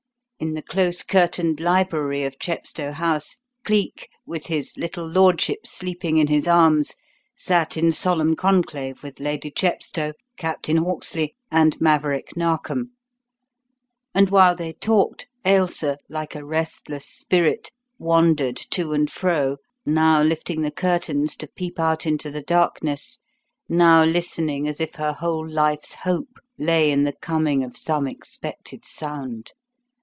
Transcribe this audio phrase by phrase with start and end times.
[0.43, 6.25] In the close curtained library of Chepstow House, Cleek, with his little lordship sleeping in
[6.25, 6.95] his arms,
[7.35, 12.89] sat in solemn conclave with Lady Chepstow, Captain Hawksley, and Maverick Narkom;
[14.15, 20.63] and while they talked, Ailsa, like a restless spirit, wandered to and fro, now lifting
[20.63, 23.19] the curtains to peep out into the darkness,
[23.69, 28.83] now listening as if her whole life's hope lay in the coming of some expected
[28.83, 29.51] sound.